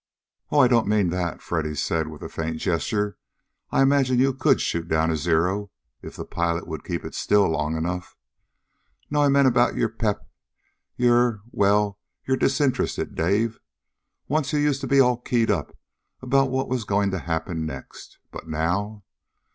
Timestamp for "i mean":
9.21-9.45